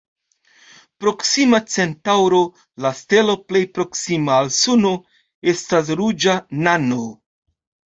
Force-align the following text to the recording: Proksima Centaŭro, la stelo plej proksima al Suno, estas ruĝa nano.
Proksima 1.03 1.59
Centaŭro, 1.73 2.41
la 2.87 2.93
stelo 3.03 3.37
plej 3.53 3.63
proksima 3.79 4.37
al 4.41 4.53
Suno, 4.61 4.99
estas 5.57 5.97
ruĝa 6.05 6.41
nano. 6.69 7.05